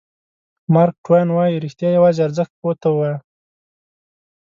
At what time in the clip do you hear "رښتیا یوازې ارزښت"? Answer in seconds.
1.65-2.53